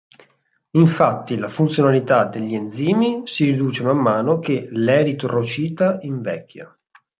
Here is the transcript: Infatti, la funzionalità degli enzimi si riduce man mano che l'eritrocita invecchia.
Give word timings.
Infatti, 0.71 1.37
la 1.37 1.47
funzionalità 1.47 2.25
degli 2.25 2.55
enzimi 2.55 3.21
si 3.25 3.51
riduce 3.51 3.83
man 3.83 3.99
mano 3.99 4.39
che 4.39 4.67
l'eritrocita 4.71 5.99
invecchia. 6.01 6.75